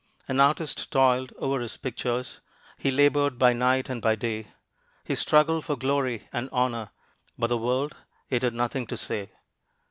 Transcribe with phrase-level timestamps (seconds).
[0.27, 2.41] An artist toiled over his pictures;
[2.75, 4.47] He labored by night and by day.
[5.03, 6.89] He struggled for glory and honor,
[7.37, 7.95] But the world,
[8.27, 9.29] it had nothing to say.